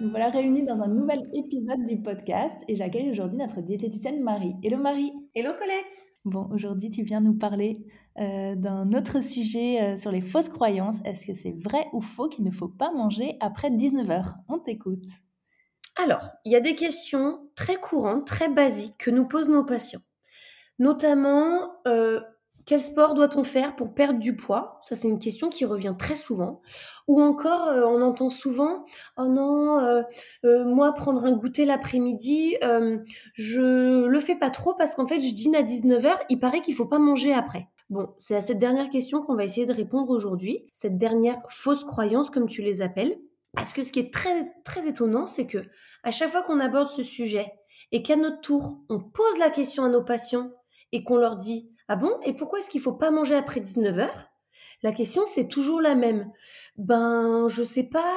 [0.00, 4.54] Nous voilà réunis dans un nouvel épisode du podcast et j'accueille aujourd'hui notre diététicienne Marie.
[4.62, 5.92] Hello Marie Hello Colette
[6.24, 7.84] Bon, aujourd'hui tu viens nous parler
[8.20, 10.98] euh, d'un autre sujet euh, sur les fausses croyances.
[11.04, 15.06] Est-ce que c'est vrai ou faux qu'il ne faut pas manger après 19h On t'écoute.
[16.00, 20.02] Alors, il y a des questions très courantes, très basiques que nous posent nos patients.
[20.78, 22.20] Notamment, euh,
[22.68, 24.78] quel sport doit-on faire pour perdre du poids?
[24.82, 26.60] Ça, c'est une question qui revient très souvent.
[27.06, 28.84] Ou encore, euh, on entend souvent
[29.16, 30.02] Oh non, euh,
[30.44, 32.56] euh, moi, prendre un goûter l'après-midi,
[33.32, 36.74] je le fais pas trop parce qu'en fait, je dîne à 19h, il paraît qu'il
[36.74, 37.68] faut pas manger après.
[37.88, 41.84] Bon, c'est à cette dernière question qu'on va essayer de répondre aujourd'hui, cette dernière fausse
[41.84, 43.16] croyance, comme tu les appelles.
[43.54, 45.64] Parce que ce qui est très, très étonnant, c'est que
[46.02, 47.50] à chaque fois qu'on aborde ce sujet
[47.92, 50.50] et qu'à notre tour, on pose la question à nos patients
[50.92, 52.18] et qu'on leur dit ah bon?
[52.24, 54.08] Et pourquoi est-ce qu'il faut pas manger après 19h
[54.82, 56.30] la question, c'est toujours la même.
[56.76, 58.16] Ben, je sais pas.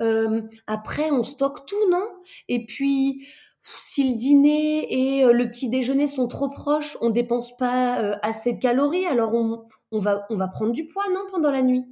[0.00, 2.06] Euh, après, on stocke tout, non?
[2.48, 3.26] Et puis,
[3.60, 8.16] si le dîner et euh, le petit déjeuner sont trop proches, on dépense pas euh,
[8.22, 11.62] assez de calories, alors on, on, va, on va prendre du poids, non, pendant la
[11.62, 11.84] nuit?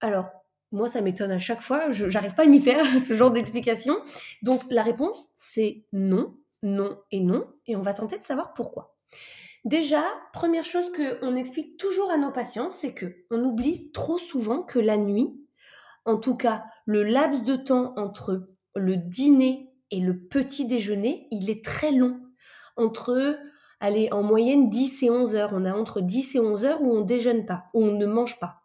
[0.00, 0.26] Alors,
[0.70, 1.90] moi, ça m'étonne à chaque fois.
[1.90, 3.96] Je n'arrive pas à m'y faire, ce genre d'explication.
[4.42, 7.46] Donc, la réponse, c'est non, non et non.
[7.66, 8.96] Et on va tenter de savoir pourquoi.
[9.64, 14.62] Déjà, première chose qu'on explique toujours à nos patients, c'est que on oublie trop souvent
[14.62, 15.28] que la nuit,
[16.04, 21.48] en tout cas le laps de temps entre le dîner et le petit déjeuner, il
[21.50, 22.20] est très long.
[22.76, 23.38] Entre,
[23.78, 25.50] allez, en moyenne 10 et 11 heures.
[25.52, 28.40] On a entre 10 et 11 heures où on déjeune pas, où on ne mange
[28.40, 28.62] pas.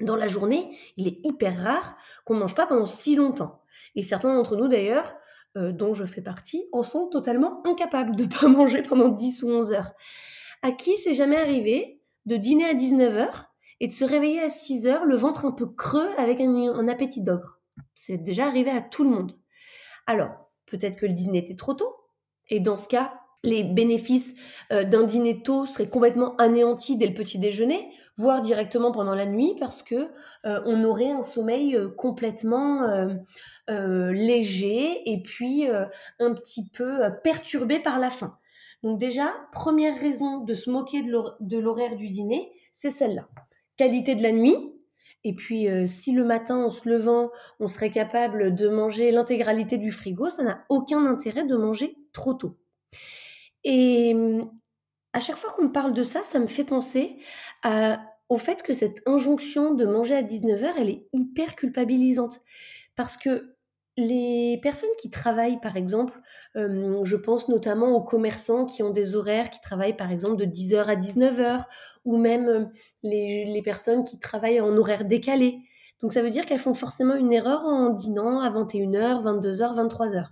[0.00, 3.60] Dans la journée, il est hyper rare qu'on ne mange pas pendant si longtemps.
[3.96, 5.14] Et certains d'entre nous, d'ailleurs,
[5.56, 9.42] euh, dont je fais partie, en sont totalement incapables de ne pas manger pendant 10
[9.42, 9.92] ou 11 heures.
[10.62, 14.48] À qui c'est jamais arrivé de dîner à 19 heures et de se réveiller à
[14.48, 17.60] 6 heures, le ventre un peu creux avec un, appétit d'ogre?
[17.94, 19.32] C'est déjà arrivé à tout le monde.
[20.06, 21.96] Alors, peut-être que le dîner était trop tôt,
[22.48, 24.34] et dans ce cas, les bénéfices
[24.72, 29.26] euh, d'un dîner tôt seraient complètement anéantis dès le petit déjeuner, voire directement pendant la
[29.26, 30.10] nuit, parce que
[30.44, 32.82] euh, on aurait un sommeil euh, complètement
[33.68, 38.36] léger et puis un petit peu perturbé par la faim.
[38.82, 43.28] Donc déjà, première raison de se moquer de l'horaire du dîner, c'est celle-là.
[43.76, 44.56] Qualité de la nuit,
[45.24, 49.92] et puis, si le matin, en se levant, on serait capable de manger l'intégralité du
[49.92, 52.58] frigo, ça n'a aucun intérêt de manger trop tôt.
[53.64, 54.50] Et mmh,
[55.12, 57.18] à chaque fois qu'on me parle de ça, ça me fait penser
[58.28, 62.40] au fait que cette injonction de manger à 19h, elle est hyper culpabilisante.
[62.96, 63.54] Parce que
[63.98, 66.18] les personnes qui travaillent, par exemple,
[66.54, 70.84] je pense notamment aux commerçants qui ont des horaires qui travaillent, par exemple, de 10h
[70.84, 71.66] à 19h,
[72.06, 72.70] ou même
[73.02, 75.58] les, les personnes qui travaillent en horaire décalé.
[76.00, 80.28] Donc ça veut dire qu'elles font forcément une erreur en dînant à 21h, 22h, 23h.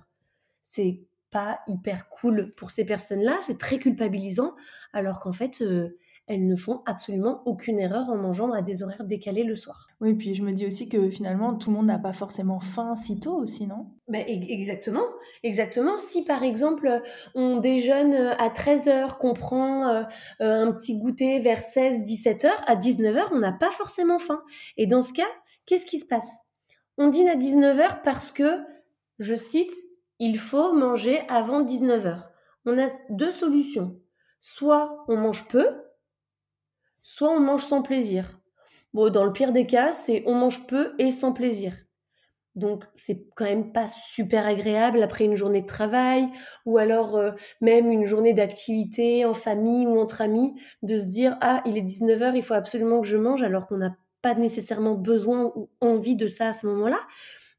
[0.62, 4.54] C'est pas hyper cool pour ces personnes-là, c'est très culpabilisant,
[4.92, 5.96] alors qu'en fait, euh,
[6.30, 9.88] elles ne font absolument aucune erreur en mangeant à des horaires décalés le soir.
[10.00, 12.94] Oui, puis je me dis aussi que finalement, tout le monde n'a pas forcément faim
[12.94, 13.86] si tôt aussi, non?
[14.06, 15.04] Ben, Exactement,
[15.42, 15.96] exactement.
[15.96, 17.02] Si par exemple,
[17.34, 20.04] on déjeune à 13h, qu'on prend euh,
[20.38, 24.40] un petit goûter vers 16-17h, à 19h, on n'a pas forcément faim.
[24.76, 25.28] Et dans ce cas,
[25.66, 26.42] qu'est-ce qui se passe?
[26.96, 28.60] On dîne à 19h parce que,
[29.18, 29.72] je cite,
[30.20, 32.22] il faut manger avant 19h.
[32.66, 33.98] On a deux solutions.
[34.40, 35.66] Soit on mange peu,
[37.02, 38.38] soit on mange sans plaisir.
[38.92, 41.74] Bon, dans le pire des cas, c'est on mange peu et sans plaisir.
[42.56, 46.28] Donc c'est quand même pas super agréable après une journée de travail
[46.66, 47.30] ou alors euh,
[47.60, 51.82] même une journée d'activité en famille ou entre amis de se dire ah il est
[51.82, 56.16] 19h il faut absolument que je mange alors qu'on n'a pas nécessairement besoin ou envie
[56.16, 56.98] de ça à ce moment-là.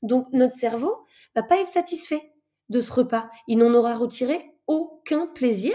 [0.04, 0.94] Donc notre cerveau
[1.36, 2.31] va pas être satisfait
[2.72, 3.30] de ce repas.
[3.48, 5.74] Il n'en aura retiré aucun plaisir.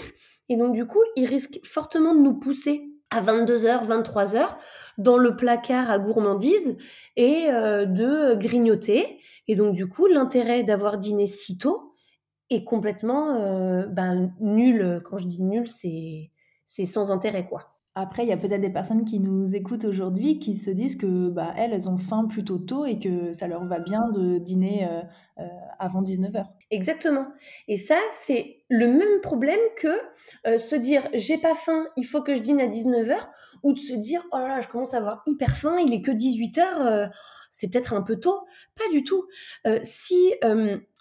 [0.49, 4.57] Et donc, du coup, il risque fortement de nous pousser à 22h, 23h
[4.99, 6.77] dans le placard à gourmandise
[7.17, 9.21] et euh, de grignoter.
[9.47, 11.93] Et donc, du coup, l'intérêt d'avoir dîné si tôt
[12.51, 15.03] est complètement euh, ben, nul.
[15.05, 16.33] Quand je dis nul, c'est,
[16.65, 17.76] c'est sans intérêt, quoi.
[17.99, 21.31] Après, il y a peut-être des personnes qui nous écoutent aujourd'hui qui se disent que
[21.31, 25.01] bah, elles, ont faim plutôt tôt et que ça leur va bien de dîner euh,
[25.39, 25.47] euh,
[25.79, 26.45] avant 19h.
[26.71, 27.27] Exactement.
[27.69, 29.89] Et ça, c'est le même problème que
[30.47, 33.17] euh, se dire j'ai pas faim, il faut que je dîne à 19h,
[33.63, 36.03] ou de se dire oh là là, je commence à avoir hyper faim, il est
[36.03, 37.11] que 18h,
[37.51, 38.41] c'est peut-être un peu tôt.
[38.75, 39.25] Pas du tout.
[39.81, 40.35] si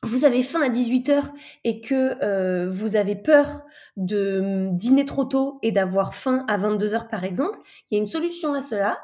[0.05, 1.23] vous avez faim à 18h
[1.63, 3.65] et que euh, vous avez peur
[3.97, 7.57] de hum, dîner trop tôt et d'avoir faim à 22h par exemple,
[7.89, 8.99] il y a une solution à cela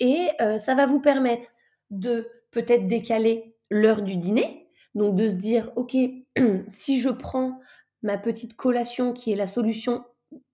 [0.00, 1.48] et euh, ça va vous permettre
[1.90, 5.96] de peut-être décaler l'heure du dîner, donc de se dire ok,
[6.68, 7.60] si je prends
[8.02, 10.04] ma petite collation qui est la solution,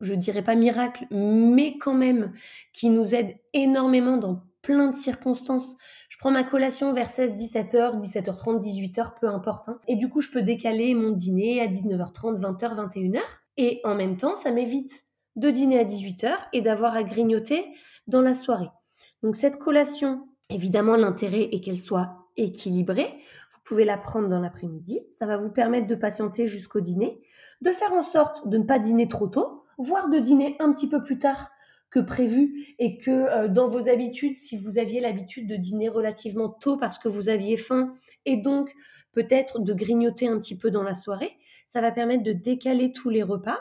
[0.01, 2.33] je dirais pas miracle, mais quand même
[2.73, 5.77] qui nous aide énormément dans plein de circonstances.
[6.23, 9.69] Prends ma collation vers 16, 17h, 17h30, 18h, peu importe.
[9.69, 9.81] Hein.
[9.89, 13.19] Et du coup, je peux décaler mon dîner à 19h30, 20h, 21h.
[13.57, 17.67] Et en même temps, ça m'évite de dîner à 18h et d'avoir à grignoter
[18.07, 18.71] dans la soirée.
[19.25, 23.13] Donc cette collation, évidemment, l'intérêt est qu'elle soit équilibrée.
[23.53, 25.01] Vous pouvez la prendre dans l'après-midi.
[25.11, 27.21] Ça va vous permettre de patienter jusqu'au dîner,
[27.63, 30.89] de faire en sorte de ne pas dîner trop tôt, voire de dîner un petit
[30.89, 31.51] peu plus tard
[31.93, 36.49] que prévu et que euh, dans vos habitudes, si vous aviez l'habitude de dîner relativement
[36.49, 37.95] tôt parce que vous aviez faim
[38.25, 38.73] et donc
[39.13, 41.37] peut-être de grignoter un petit peu dans la soirée,
[41.69, 43.61] ça va permettre de décaler tous les repas,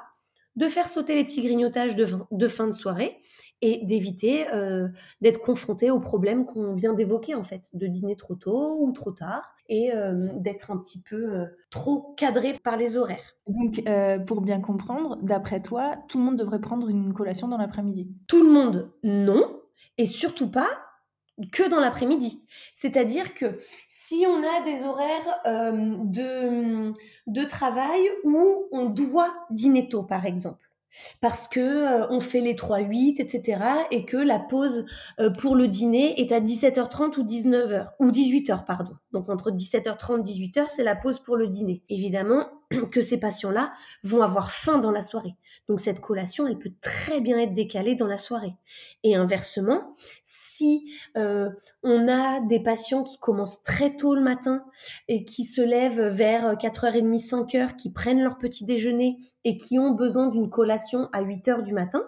[0.56, 3.22] de faire sauter les petits grignotages de fin de soirée
[3.61, 4.87] et d'éviter euh,
[5.21, 9.11] d'être confronté aux problèmes qu'on vient d'évoquer en fait, de dîner trop tôt ou trop
[9.11, 13.35] tard et euh, d'être un petit peu euh, trop cadré par les horaires.
[13.47, 13.83] Donc
[14.25, 18.09] pour bien comprendre, d'après toi, tout le monde devrait prendre une collation dans l'après-midi?
[18.27, 19.61] Tout le monde, non,
[19.97, 20.67] et surtout pas
[21.51, 22.43] que dans l'après-midi.
[22.73, 26.93] C'est-à-dire que si on a des horaires de,
[27.27, 30.70] de travail où on doit dîner tôt, par exemple,
[31.21, 33.61] parce que euh, on fait les 3-8, etc.
[33.91, 34.85] et que la pause
[35.19, 38.93] euh, pour le dîner est à 17h30 ou 19h, ou 18h, pardon.
[39.11, 41.83] Donc entre 17h30 et 18h, c'est la pause pour le dîner.
[41.89, 42.47] Évidemment
[42.91, 43.71] que ces patients-là
[44.03, 45.35] vont avoir faim dans la soirée.
[45.67, 48.53] Donc cette collation, elle peut très bien être décalée dans la soirée.
[49.03, 51.49] Et inversement, si euh,
[51.83, 54.65] on a des patients qui commencent très tôt le matin
[55.07, 59.91] et qui se lèvent vers 4h30, 5h, qui prennent leur petit déjeuner et qui ont
[59.91, 62.07] besoin d'une collation à 8h du matin,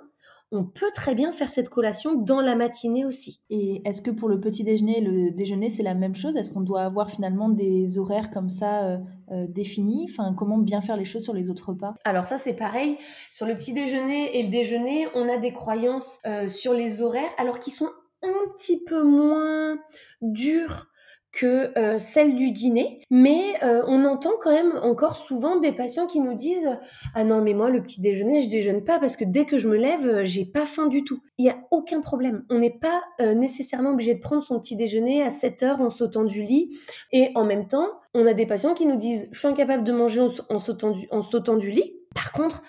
[0.53, 3.41] on peut très bien faire cette collation dans la matinée aussi.
[3.49, 6.35] Et est-ce que pour le petit déjeuner et le déjeuner, c'est la même chose?
[6.35, 8.97] Est-ce qu'on doit avoir finalement des horaires comme ça euh,
[9.31, 10.07] euh, définis?
[10.09, 11.95] Enfin, comment bien faire les choses sur les autres repas?
[12.05, 12.97] Alors ça, c'est pareil.
[13.31, 17.31] Sur le petit déjeuner et le déjeuner, on a des croyances euh, sur les horaires,
[17.37, 17.89] alors qu'ils sont
[18.21, 19.77] un petit peu moins
[20.21, 20.87] dures
[21.33, 26.05] que euh, celle du dîner, mais euh, on entend quand même encore souvent des patients
[26.05, 26.77] qui nous disent
[27.15, 29.67] ah non mais moi le petit déjeuner je déjeune pas parce que dès que je
[29.67, 31.19] me lève euh, j'ai pas faim du tout.
[31.39, 32.45] Il y a aucun problème.
[32.51, 36.23] On n'est pas nécessairement obligé de prendre son petit déjeuner à 7 heures en sautant
[36.23, 36.69] du lit
[37.11, 39.91] et en même temps on a des patients qui nous disent je suis incapable de
[39.91, 41.95] manger en, sautant, du, en sautant du lit.
[42.13, 42.61] Par contre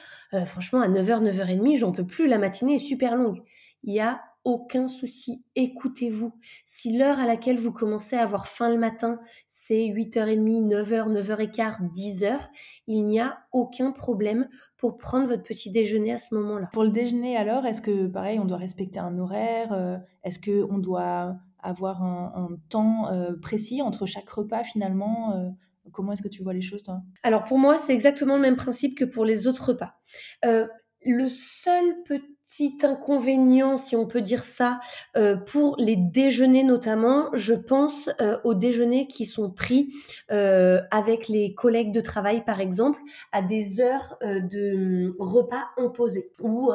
[0.47, 3.43] franchement à 9h 9h30 j'en peux plus la matinée est super longue.
[3.83, 6.33] Il y a aucun souci, écoutez-vous.
[6.65, 11.91] Si l'heure à laquelle vous commencez à avoir faim le matin, c'est 8h30, 9h, 9h15,
[11.93, 12.39] 10h,
[12.87, 16.69] il n'y a aucun problème pour prendre votre petit déjeuner à ce moment-là.
[16.73, 20.79] Pour le déjeuner alors, est-ce que pareil, on doit respecter un horaire euh, Est-ce qu'on
[20.79, 25.49] doit avoir un, temps euh, précis entre chaque repas finalement euh,
[25.93, 27.01] Comment est-ce que tu vois les choses toi?
[27.23, 29.95] Alors pour moi, c'est exactement le même principe que pour les autres repas.
[30.43, 34.81] le seul petit petit inconvénient, si on peut dire ça,
[35.17, 39.93] euh, pour les déjeuners notamment, je pense euh, aux déjeuners qui sont pris
[40.31, 43.01] euh, avec les collègues de travail, par exemple,
[43.33, 46.71] à des heures de hum, repas imposés, où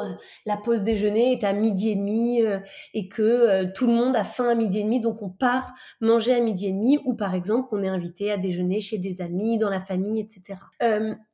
[0.46, 2.42] la pause déjeuner est à midi et demi
[2.94, 6.34] et que tout le monde a faim à midi et demi, donc on part manger
[6.34, 9.58] à midi et demi, ou par exemple qu'on est invité à déjeuner chez des amis,
[9.58, 10.58] dans la famille, etc.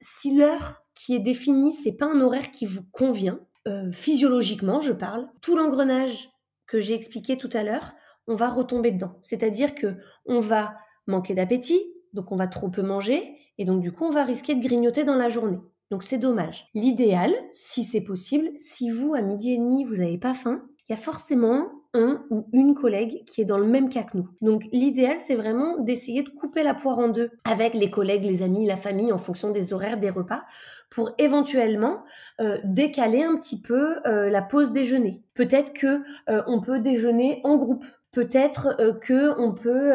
[0.01, 4.93] si l'heure qui est définie, c'est pas un horaire qui vous convient, euh, physiologiquement, je
[4.93, 6.31] parle, tout l'engrenage
[6.67, 7.95] que j'ai expliqué tout à l'heure,
[8.27, 9.19] on va retomber dedans.
[9.23, 11.81] C'est-à-dire que on va manquer d'appétit,
[12.13, 15.05] donc on va trop peu manger, et donc du coup on va risquer de grignoter
[15.05, 15.59] dans la journée.
[15.91, 16.69] Donc c'est dommage.
[16.75, 20.93] L'idéal, si c'est possible, si vous à midi et demi vous n'avez pas faim, il
[20.93, 24.29] y a forcément un ou une collègue qui est dans le même cas que nous.
[24.41, 28.43] Donc l'idéal, c'est vraiment d'essayer de couper la poire en deux avec les collègues, les
[28.43, 30.43] amis, la famille en fonction des horaires des repas
[30.91, 32.05] pour éventuellement
[32.41, 35.23] euh, décaler un petit peu euh, la pause déjeuner.
[35.35, 37.85] Peut-être que euh, on peut déjeuner en groupe.
[38.13, 39.93] Peut-être que on peut,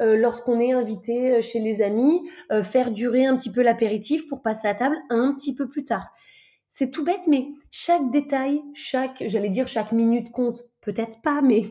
[0.00, 2.20] lorsqu'on est invité chez les amis,
[2.62, 6.12] faire durer un petit peu l'apéritif pour passer à table un petit peu plus tard.
[6.72, 11.64] C'est tout bête, mais chaque détail, chaque, j'allais dire chaque minute compte, peut-être pas, mais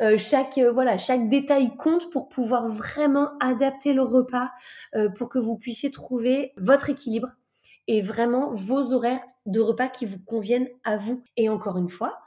[0.00, 4.50] euh, chaque, euh, voilà, chaque détail compte pour pouvoir vraiment adapter le repas,
[4.94, 7.28] euh, pour que vous puissiez trouver votre équilibre
[7.86, 11.22] et vraiment vos horaires de repas qui vous conviennent à vous.
[11.36, 12.18] Et encore une fois,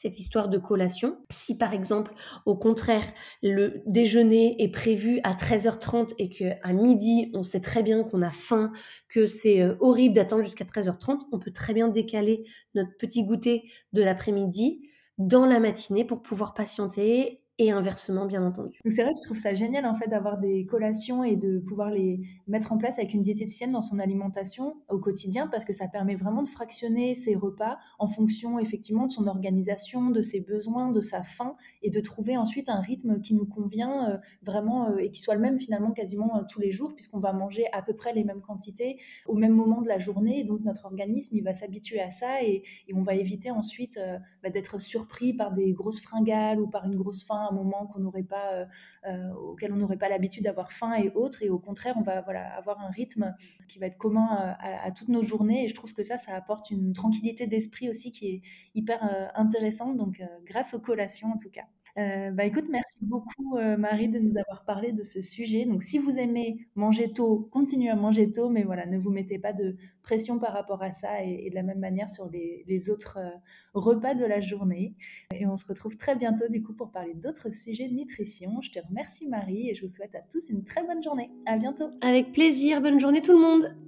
[0.00, 1.18] cette histoire de collation.
[1.28, 2.14] Si par exemple,
[2.46, 3.02] au contraire,
[3.42, 8.30] le déjeuner est prévu à 13h30 et qu'à midi, on sait très bien qu'on a
[8.30, 8.70] faim,
[9.08, 12.44] que c'est euh, horrible d'attendre jusqu'à 13h30, on peut très bien décaler
[12.76, 14.88] notre petit goûter de l'après-midi
[15.18, 18.78] dans la matinée pour pouvoir patienter et inversement, bien entendu.
[18.86, 21.90] C'est vrai que je trouve ça génial en fait d'avoir des collations et de pouvoir
[21.90, 25.88] les mettre en place avec une diététicienne dans son alimentation au quotidien parce que ça
[25.88, 30.92] permet vraiment de fractionner ses repas en fonction effectivement de son organisation, de ses besoins,
[30.92, 34.98] de sa faim et de trouver ensuite un rythme qui nous convient euh, vraiment euh,
[34.98, 37.82] et qui soit le même finalement quasiment euh, tous les jours puisqu'on va manger à
[37.82, 41.42] peu près les mêmes quantités au même moment de la journée donc notre organisme il
[41.42, 42.62] va s'habituer à ça et,
[42.94, 44.00] on va éviter ensuite
[44.42, 48.64] bah, d'être surpris par des grosses fringales ou par une grosse faim un moment euh,
[49.06, 51.42] euh, auquel on n'aurait pas l'habitude d'avoir faim et autres.
[51.42, 52.18] Et au contraire, on va
[52.56, 53.34] avoir un rythme
[53.68, 55.64] qui va être commun euh, à, toutes nos journées.
[55.64, 58.42] Et je trouve que ça, ça apporte une tranquillité d'esprit aussi qui est
[58.74, 59.96] hyper intéressante.
[59.96, 61.64] Donc, grâce aux collations en tout cas.
[61.98, 65.64] Euh, bah écoute, merci beaucoup euh, Marie de nous avoir parlé de ce sujet.
[65.64, 69.38] Donc si vous aimez manger tôt, continuez à manger tôt, mais voilà, ne vous mettez
[69.38, 73.18] pas de pression par rapport à ça et, de la même manière sur les, autres
[73.18, 73.30] euh,
[73.74, 74.94] repas de la journée.
[75.34, 78.60] Et on se retrouve très bientôt du coup pour parler d'autres sujets de nutrition.
[78.60, 81.30] Je te remercie Marie et je vous souhaite à tous une très bonne journée.
[81.46, 81.90] À bientôt.
[82.00, 83.87] Avec plaisir, bonne journée tout le monde.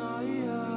[0.00, 0.69] Night